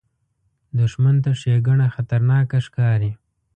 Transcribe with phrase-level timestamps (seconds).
[0.79, 3.11] دښمن ته ښېګڼه خطرناکه ښکاري